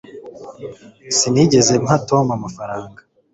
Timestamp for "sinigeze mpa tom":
1.17-2.25